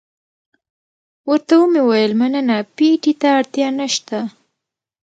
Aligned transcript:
ورته 1.29 1.53
ومې 1.59 1.81
ویل 1.87 2.13
مننه، 2.21 2.57
پېټي 2.75 3.13
ته 3.21 3.27
اړتیا 3.39 3.67
نشته. 3.79 4.17